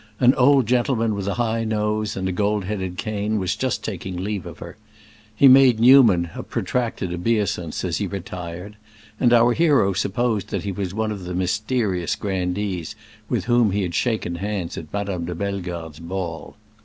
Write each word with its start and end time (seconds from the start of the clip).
An 0.19 0.33
old 0.33 0.65
gentleman 0.65 1.13
with 1.13 1.27
a 1.27 1.35
high 1.35 1.63
nose 1.63 2.17
and 2.17 2.27
a 2.27 2.31
gold 2.31 2.63
headed 2.63 2.97
cane 2.97 3.37
was 3.37 3.55
just 3.55 3.83
taking 3.83 4.17
leave 4.17 4.47
of 4.47 4.57
her; 4.57 4.75
he 5.35 5.47
made 5.47 5.79
Newman 5.79 6.31
a 6.33 6.41
protracted 6.41 7.13
obeisance 7.13 7.85
as 7.85 7.97
he 7.99 8.07
retired, 8.07 8.77
and 9.19 9.31
our 9.31 9.53
hero 9.53 9.93
supposed 9.93 10.49
that 10.49 10.63
he 10.63 10.71
was 10.71 10.91
one 10.95 11.11
of 11.11 11.25
the 11.25 11.35
mysterious 11.35 12.15
grandees 12.15 12.95
with 13.29 13.45
whom 13.45 13.69
he 13.69 13.83
had 13.83 13.93
shaken 13.93 14.37
hands 14.37 14.75
at 14.75 14.91
Madame 14.91 15.25
de 15.25 15.35
Bellegarde's 15.35 15.99
ball. 15.99 16.55